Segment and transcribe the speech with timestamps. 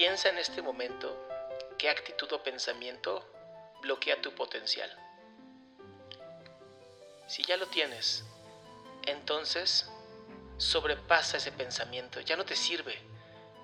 [0.00, 1.14] Piensa en este momento
[1.76, 3.22] qué actitud o pensamiento
[3.82, 4.90] bloquea tu potencial.
[7.26, 8.24] Si ya lo tienes,
[9.02, 9.90] entonces
[10.56, 12.98] sobrepasa ese pensamiento, ya no te sirve,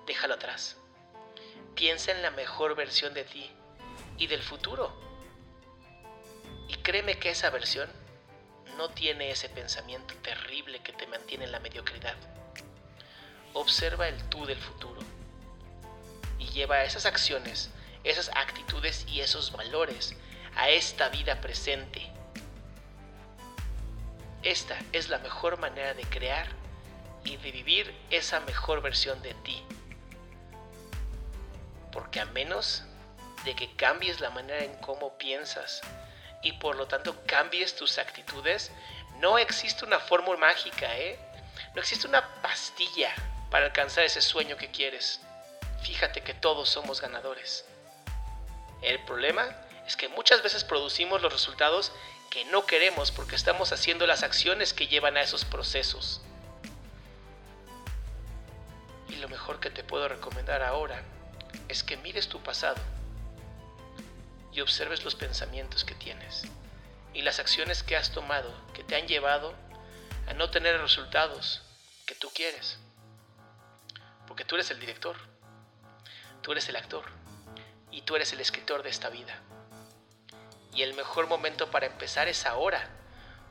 [0.05, 0.77] déjalo atrás.
[1.73, 3.49] Piensa en la mejor versión de ti
[4.19, 4.93] y del futuro.
[6.67, 7.89] Y créeme que esa versión
[8.77, 12.15] no tiene ese pensamiento terrible que te mantiene en la mediocridad.
[13.53, 15.16] Observa el tú del futuro
[16.57, 17.69] lleva esas acciones,
[18.03, 20.15] esas actitudes y esos valores
[20.55, 22.11] a esta vida presente.
[24.41, 26.47] Esta es la mejor manera de crear
[27.23, 29.63] y de vivir esa mejor versión de ti.
[31.91, 32.83] Porque a menos
[33.45, 35.81] de que cambies la manera en cómo piensas
[36.41, 38.71] y por lo tanto cambies tus actitudes,
[39.19, 41.19] no existe una fórmula mágica, ¿eh?
[41.75, 43.13] No existe una pastilla
[43.51, 45.21] para alcanzar ese sueño que quieres.
[45.81, 47.65] Fíjate que todos somos ganadores.
[48.81, 49.45] El problema
[49.85, 51.91] es que muchas veces producimos los resultados
[52.29, 56.21] que no queremos porque estamos haciendo las acciones que llevan a esos procesos.
[59.09, 61.01] Y lo mejor que te puedo recomendar ahora
[61.69, 62.81] es que mires tu pasado
[64.51, 66.43] y observes los pensamientos que tienes
[67.13, 69.53] y las acciones que has tomado que te han llevado
[70.27, 71.63] a no tener resultados
[72.05, 72.77] que tú quieres.
[74.27, 75.15] Porque tú eres el director,
[76.47, 77.03] tú eres el actor
[77.91, 79.37] y tú eres el escritor de esta vida.
[80.73, 82.87] Y el mejor momento para empezar es ahora.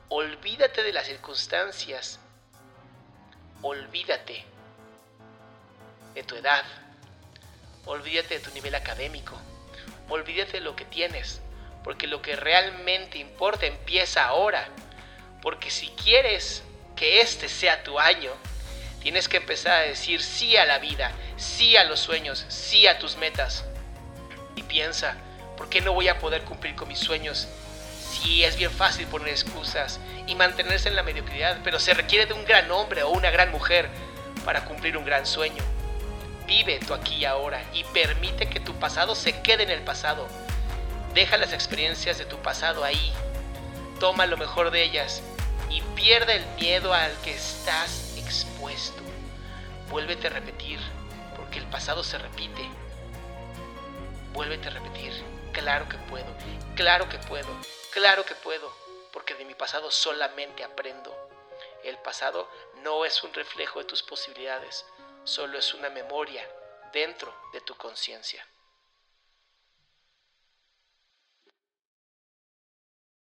[0.09, 2.19] Olvídate de las circunstancias.
[3.61, 4.43] Olvídate
[6.15, 6.65] de tu edad.
[7.85, 9.37] Olvídate de tu nivel académico.
[10.09, 11.39] Olvídate de lo que tienes.
[11.83, 14.69] Porque lo que realmente importa empieza ahora.
[15.43, 16.63] Porque si quieres
[16.95, 18.31] que este sea tu año,
[19.01, 22.99] tienes que empezar a decir sí a la vida, sí a los sueños, sí a
[22.99, 23.65] tus metas.
[24.55, 25.15] Y piensa,
[25.55, 27.47] ¿por qué no voy a poder cumplir con mis sueños?
[28.11, 32.33] Si es bien fácil poner excusas y mantenerse en la mediocridad, pero se requiere de
[32.33, 33.89] un gran hombre o una gran mujer
[34.45, 35.63] para cumplir un gran sueño.
[36.47, 40.27] Vive tu aquí y ahora y permite que tu pasado se quede en el pasado.
[41.13, 43.11] Deja las experiencias de tu pasado ahí.
[43.99, 45.21] Toma lo mejor de ellas
[45.69, 48.06] y pierde el miedo al que estás
[48.69, 49.01] expuesto.
[49.89, 50.79] Vuélvete a repetir,
[51.35, 52.69] porque el pasado se repite.
[54.33, 55.11] Vuélvete a repetir,
[55.53, 56.27] claro que puedo,
[56.75, 57.49] claro que puedo,
[57.91, 58.71] claro que puedo,
[59.11, 61.15] porque de mi pasado solamente aprendo.
[61.83, 62.47] El pasado
[62.83, 64.85] no es un reflejo de tus posibilidades,
[65.23, 66.47] solo es una memoria
[66.91, 68.45] dentro de tu conciencia.